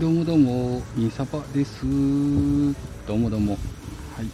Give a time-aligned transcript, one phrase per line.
[0.00, 1.82] どうもどうも、みさばです。
[1.82, 3.58] どうもどうも。
[4.16, 4.26] はい。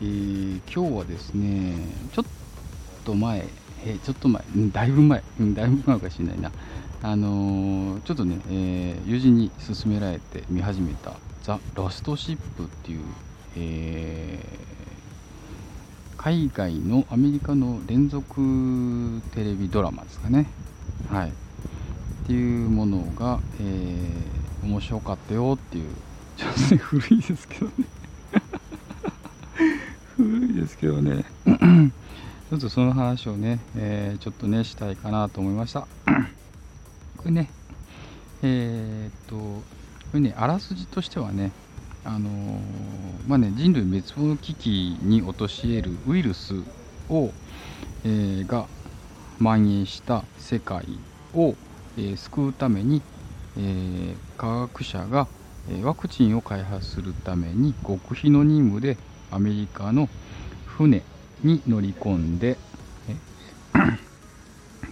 [0.00, 1.78] えー、今日はですね、
[2.12, 2.24] ちょっ
[3.04, 3.48] と前、
[3.84, 5.20] えー、ちょっと前、だいぶ前、
[5.54, 6.52] だいぶ前かしれないな。
[7.02, 13.00] あのー、ちょっとね、えー、友人に勧められて見始めた、ザ・ラストシップっていう、
[13.56, 18.40] えー、海外のアメリカの連続
[19.34, 20.46] テレビドラマですかね。
[21.10, 21.30] はい。
[21.30, 21.32] っ
[22.28, 25.90] ていうものが、えー面白かったよっていう。
[26.36, 27.72] ちょっとね古いですけどね。
[30.16, 31.24] 古いですけどね。
[32.50, 35.86] ちょっとその話をね、えー、ちょっとねしたいかなと思いました。
[37.16, 37.50] これね
[38.42, 39.62] えー、っとこ
[40.14, 41.52] れねあらすじとしてはね
[42.04, 42.60] あのー、
[43.26, 46.54] まあね人類滅亡の危機に陥るウイルス
[47.08, 47.32] を、
[48.04, 48.66] えー、が
[49.38, 50.86] 蔓延した世界
[51.34, 51.54] を、
[51.96, 53.00] えー、救うために
[53.56, 55.28] え、科学者が
[55.82, 58.98] ワクチンを開発するために極秘の任務で
[59.30, 60.10] アメリカの
[60.64, 61.04] 船
[61.42, 62.58] に乗り込んで、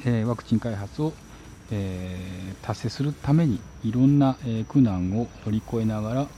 [0.05, 1.17] え、 ワクチン開発を、
[1.71, 6.31] え、達成するためにいろんな、え、苦難を乗り越えながら、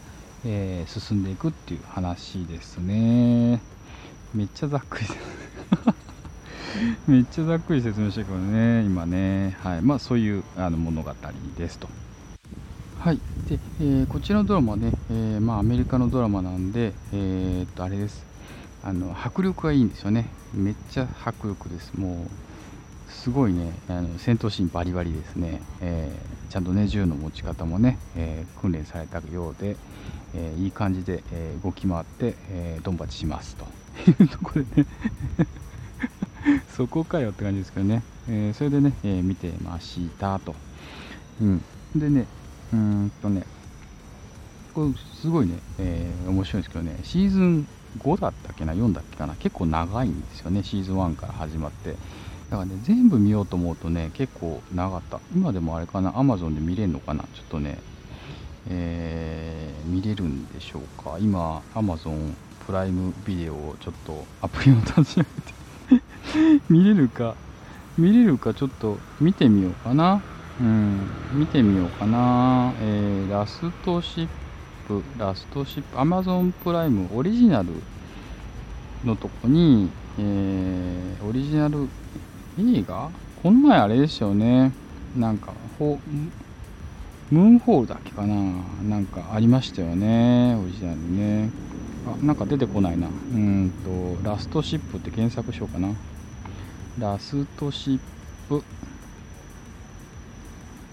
[0.44, 3.62] え進んでいくっていう話ですね。
[4.32, 5.06] めっちゃざっくり
[7.06, 9.56] めっちゃざっくり説明したけどね今ね。
[9.60, 9.82] はい。
[9.82, 11.14] まあそういうあの物語
[11.54, 11.90] ですと。
[13.02, 13.16] はい。
[13.48, 18.24] で、えー、こちらのドラマね、えー、まあ、アメリカのドラマなんで、えー、っとあれです。
[18.84, 20.28] あの迫力がいいんですよね。
[20.54, 21.92] めっちゃ迫力です。
[21.94, 22.28] も
[23.08, 23.72] うすごいね。
[23.88, 26.12] あの戦闘シーンバリバリですね、え
[26.48, 29.76] ちゃんとね銃の持ち方もね、え訓練されたようで、
[30.36, 33.66] えいい感じで、え動き回って、えドンパチしますと。
[34.10, 34.86] いうところで
[36.76, 40.54] そこかよって感じですけどね、えそれでね、え見てましたと、
[41.40, 41.64] うん、
[41.96, 42.26] でね
[42.72, 43.44] うんとね、
[44.74, 47.68] これすごいね、えー、面白いんですけどね、シーズン
[47.98, 51.90] 5だったっけな、4だっけかな、結構長いんですよね、シーズン1から始まって。
[52.50, 55.20] だからね、全部見ようと思うとね、結構長かった。
[55.34, 57.78] 今でもあれかな、Amazon で見れるのかな、ちょっとね、
[58.68, 61.18] えー、見れるんでしょうか。
[61.20, 62.34] 今、Amazon
[62.66, 67.34] プライムビデオをちょっとアプリを立ち上げて 見れるか、
[67.98, 70.22] 見れるかちょっと見てみようかな。
[70.60, 72.72] うん、見てみようかな。
[72.80, 74.28] えー、ラストシッ
[74.86, 77.68] プ、ラストシップ、アマゾンプライムオリジナル
[79.04, 81.88] のとこに、えー、オリジナル
[82.58, 83.10] 映画
[83.42, 84.72] この前あれですよね。
[85.16, 85.98] なんか、ほ
[87.30, 88.34] ムーンホールだっけかな？
[88.88, 90.54] なんかありましたよね。
[90.54, 91.50] オリジナルね。
[92.06, 93.08] あ、なんか出てこないな。
[93.08, 93.72] うん
[94.22, 95.88] と、ラストシップって検索しようかな。
[96.98, 97.98] ラストシッ
[98.48, 98.62] プ。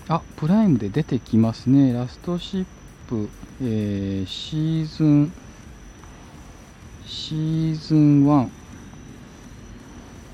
[0.09, 1.93] あ、プライムで出てきますね。
[1.93, 2.65] ラストシッ
[3.07, 3.29] プ、
[3.61, 5.31] えー、シーズン、
[7.05, 8.49] シーズン1。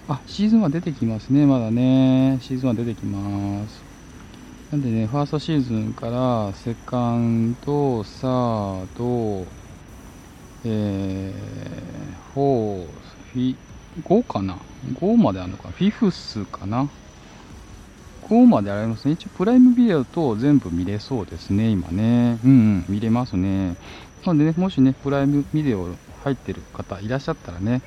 [0.07, 1.45] あ、シーズン1出てきますね。
[1.45, 2.39] まだね。
[2.41, 3.83] シーズン1出てきます。
[4.71, 9.45] なんでね、ファーストシーズンからセカンド、サード、
[10.63, 12.87] えー、フォー、
[13.33, 13.57] フィ、
[14.05, 14.57] 5かな
[14.93, 16.89] ?5 まであるのかフィフスかな
[18.29, 19.13] 5までありますね。
[19.13, 22.39] 一応プライムビデオと全部見れそうですね、今ね。
[22.43, 23.75] うんうん、見れますね。
[24.25, 25.89] なのでね、もしね、プライムビデオ
[26.23, 27.83] 入ってる方いらっしゃったらね、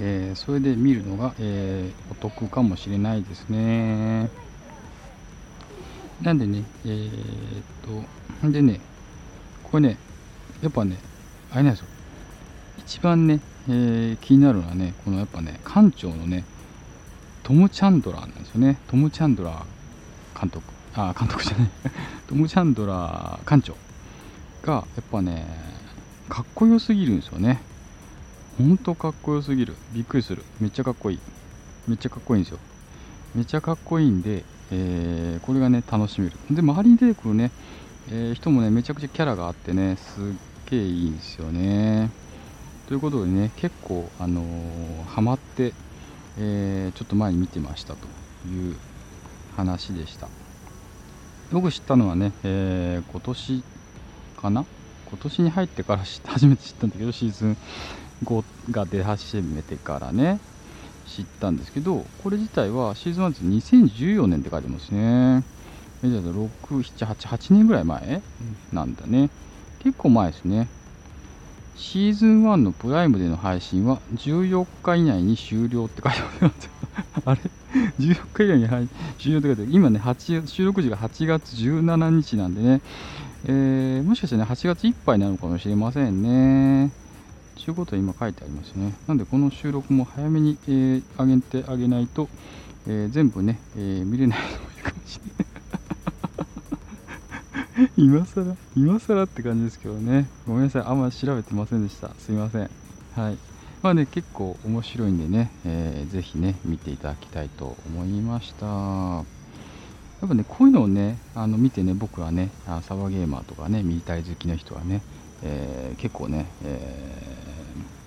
[0.00, 4.30] えー、それで見るのが、えー、お得かもしれないですね。
[6.22, 7.12] なんでね、えー、っ
[8.42, 8.80] と、でね、
[9.64, 9.96] これね、
[10.60, 10.98] やっぱね、
[11.50, 11.86] あれなんですよ。
[12.78, 16.44] 一番ね、えー、気になるのはね、このやっぱね、館長のね、
[17.42, 18.78] トム・チャンドラーなんですよね。
[18.88, 19.77] トム・チャンドラー
[20.38, 20.64] 監督。
[20.94, 21.70] あ監督じゃない。
[22.28, 23.76] トム・チャンドラー館長。
[24.62, 25.46] がやっぱね
[26.28, 27.60] かっこよすぎるんですよね。
[28.58, 29.74] ほんとかっこよすぎる。
[29.92, 30.44] びっくりする。
[30.60, 31.18] めっちゃかっこいい。
[31.86, 32.58] めっちゃかっこいいんですよ。
[33.34, 36.36] めっちゃかっこいいんで、えー、これがね楽しめる。
[36.50, 37.50] で周りに出てくるね、
[38.10, 40.24] えー、人もねめちゃくちゃキャラがあってねすっ
[40.70, 42.10] げえいいんですよね。
[42.88, 45.72] ということでね結構あのー、ハマって、
[46.38, 48.06] えー、ちょっと前に見てましたと
[48.48, 48.76] いう
[49.58, 50.28] 話でした。
[51.52, 53.62] よく知ったのはね、えー、今年
[54.36, 54.64] かな？
[55.10, 57.56] 今年に入ってから初めて知ったんだけどシーズン
[58.24, 60.38] 5が出始めてからね
[61.06, 65.42] 知ったんですけどこれ自体はシーズン1です2014年って書いてますね。
[66.02, 68.22] メジャーで6、7、8、8年ぐらい前
[68.72, 69.30] なんだね。
[69.80, 70.68] 結構前ですね。
[71.74, 76.70] シーズン1のプライムでの配信は14日以内に終了って書いてます。
[77.26, 77.40] あれ？
[77.98, 79.70] 14日以内に、はい、終了って書いてある。
[79.72, 80.00] 今ね、
[80.46, 82.80] 収録時が8月17日なんでね、
[83.46, 86.90] えー、もしかしてね、8月いっぱいなのかもしれませんね。
[87.56, 88.94] ちゅうこと今書いてありますね。
[89.06, 92.28] なんでこの収録も早めに、えー、上げてあげないと、
[92.86, 95.48] えー、全部ね、えー、見れないのもいるかもしれない。
[97.96, 100.26] 今更、今更って感じですけどね。
[100.46, 100.82] ごめんなさい。
[100.82, 102.10] あんまり調べてませんでした。
[102.18, 102.70] すいません。
[103.14, 103.47] はい。
[103.80, 108.66] まあね、結構面白いんでね、えー、ぜひね、見ていただきたいと思いました。
[108.66, 109.22] や
[110.26, 112.50] っぱね、こういうのをね、あの見てね、僕はね、
[112.82, 115.00] サバゲーマーとかね、ミリタリー好きな人はね、
[115.44, 116.96] えー、結構ね、え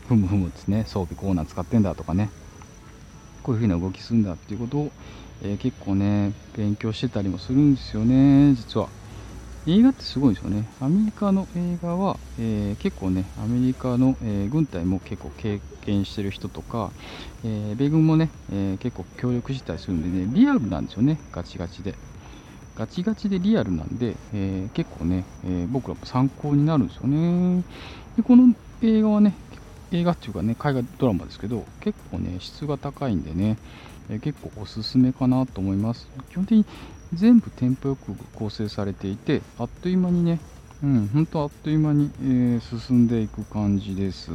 [0.03, 2.29] ー、ふむふむですね、装備コーナー使ってんだとかね、
[3.41, 4.91] こういう風な動きするんだっていうことを、
[5.41, 8.89] えー、結構ね、勉強してたりもするんですよね、実は。
[9.67, 10.67] 映画ってすごいですよね。
[10.79, 16.89] アメリカの映画は、えー、結構ね、アメリカの、えー、軍隊も結構経験してる人とか、
[17.43, 21.93] えー、米軍もね、え結構協力したりするんでね、リアルなんですよね、ガチガチで。
[22.75, 27.63] ガチガチでリアルなんで、え結構ね、え僕らも参考になるんですよね。
[28.17, 29.35] で、この映画はね、
[29.91, 33.57] 映画っていうかね、海外ドラマですけど、結構ね、質が高いんでね、
[34.09, 36.07] え結構おすすめかなと思います。
[36.31, 36.65] 基本的に
[37.13, 40.39] 全部テンポよく構成されていて、あっという間にね、
[40.83, 44.31] うん、本当あっという間に、えー、進んでいく感じです。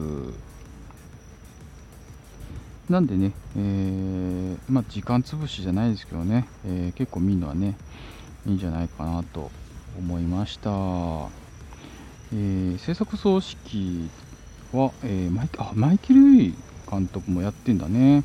[2.90, 7.76] なんでね、えー、まあ、時間潰しじゃないですけどね、えー、結構見るのはね、
[8.46, 9.50] いいんじゃないかなと
[9.99, 10.70] 思いました。
[10.70, 14.08] えー、制作総指揮
[14.73, 16.55] は、えマイあマイケル・ユイ
[16.88, 18.23] 監督もやってんだね。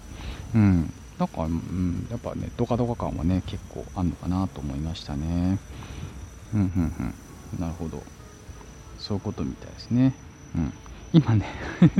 [0.53, 0.93] うん。
[1.21, 5.59] なんか、うん、やっぱね、ドカドカ感はね、結構あるのかなと思いましたね。
[6.51, 7.15] うん、うん、
[7.53, 7.59] うん。
[7.59, 8.03] なるほど。
[8.97, 10.15] そういうことみたいですね。
[10.55, 10.73] うん。
[11.13, 11.45] 今ね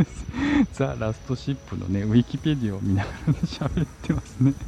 [0.73, 4.55] ザ・ラストシップのね、ウィキペディアを見ながら喋ってますね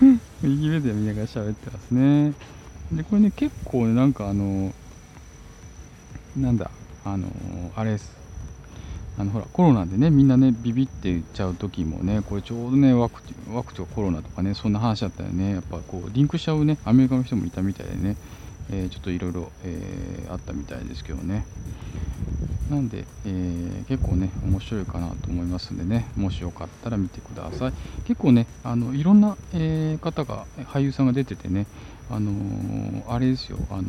[0.00, 2.32] ウィキペディア見ながら喋ってますね。
[2.92, 4.72] で、これね、結構ね、なんかあの、
[6.36, 6.70] なんだ、
[7.02, 8.25] あの、あれです。
[9.18, 15.54] あのほらコロナでねみんなねビビって言っちゃう時もねこれちょうどねワクチンワクチンコロナとかねそんな話だったよね。
[15.54, 18.16] やっぱこうリンクしちゃうねアメリカの人もいたみたいでね、
[18.70, 19.50] えー、ちょっといろいろ
[20.30, 21.46] あったみたいですけどね。
[22.70, 26.08] なんで、えー、結構ね面白いかなと思いますんでね。
[26.16, 27.72] もしよかったら見てください。
[28.04, 31.66] 結構ねあのいろんな、えー、方が俳優さんが出ててね
[32.10, 33.84] あのー、あれですよ、あの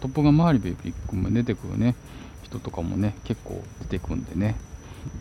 [0.00, 1.94] トップガンマーリベリックも出てくるね
[2.42, 4.56] 人とかもね結構出てくんでね。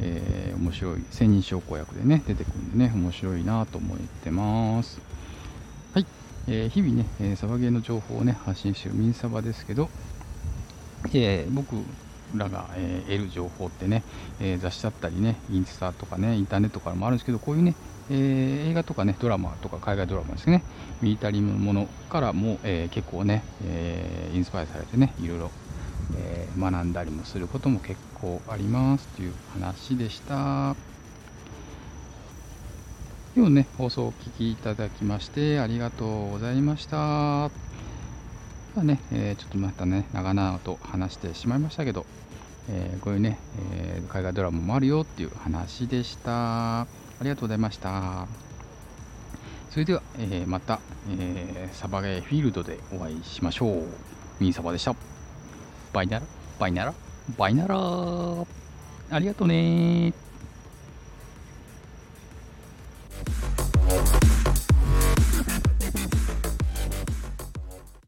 [0.01, 4.99] えー、面白い千人称公役でね出てくるんでね面白いなと思ってます。
[5.93, 6.05] はい、
[6.47, 9.89] えー、日々ね、えー、サバゲーの情報をね発信してるミンサバですけど、
[11.13, 11.75] えー、僕
[12.35, 14.03] らが、え、得る情報ってね、
[14.39, 17.75] え、雑誌だったりねインスタとかねインターネットからもあるんですけどこういうね
[18.11, 20.63] え、映画とかねドラマとか海外ドラマですね
[21.01, 25.51] ミリタリーのものからも、え、結構ね、え、インスパイアされてねいろいろ
[26.17, 30.75] えー、学んだりもすることも結構ありますという話でした。
[33.35, 37.49] 今日ね、放送をお聞きいただきましてありがとうございました。
[38.73, 42.05] ではね、えー、ちょっとまたね、長々と話してしまいましたけど、
[42.69, 43.39] えー、こういうね、
[43.73, 46.81] えー、海外ドラマもあるよっていう話でした。
[46.81, 46.87] あ
[47.21, 48.27] りがとうございました。
[49.69, 50.79] それでは、えまた、
[51.09, 53.83] えサバゲーフィールドでお会いしましょう。
[54.39, 55.19] ミンサバでした。
[55.93, 56.27] バイナラ
[56.57, 56.95] バイナラ
[57.27, 57.75] バイナラ。
[59.11, 60.13] ありがとうね